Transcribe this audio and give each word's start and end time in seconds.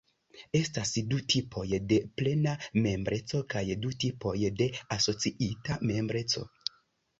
Estas 0.59 0.93
du 1.11 1.19
tipoj 1.33 1.65
de 1.91 1.99
plena 2.21 2.55
membreco 2.87 3.43
kaj 3.57 3.63
du 3.85 3.93
tipoj 4.07 4.35
de 4.65 4.71
asociita 4.99 5.81
membreco. 5.93 6.49